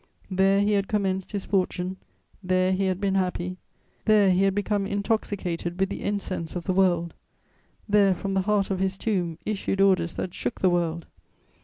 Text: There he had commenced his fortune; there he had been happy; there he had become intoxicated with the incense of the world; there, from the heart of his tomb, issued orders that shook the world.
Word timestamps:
There 0.31 0.61
he 0.61 0.71
had 0.71 0.87
commenced 0.87 1.31
his 1.31 1.45
fortune; 1.45 1.97
there 2.41 2.71
he 2.71 2.85
had 2.85 2.99
been 2.99 3.13
happy; 3.13 3.57
there 4.05 4.31
he 4.31 4.41
had 4.45 4.55
become 4.55 4.87
intoxicated 4.87 5.79
with 5.79 5.89
the 5.89 6.01
incense 6.01 6.55
of 6.55 6.63
the 6.63 6.73
world; 6.73 7.13
there, 7.87 8.15
from 8.15 8.33
the 8.33 8.41
heart 8.41 8.71
of 8.71 8.79
his 8.79 8.97
tomb, 8.97 9.37
issued 9.45 9.79
orders 9.79 10.15
that 10.15 10.33
shook 10.33 10.59
the 10.61 10.71
world. 10.71 11.05